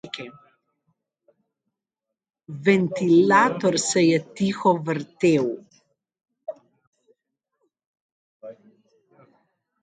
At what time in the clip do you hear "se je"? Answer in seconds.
3.89-4.19